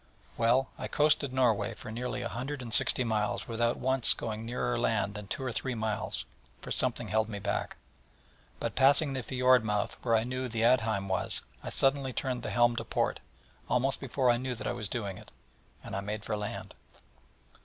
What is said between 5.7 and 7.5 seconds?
miles: for something held me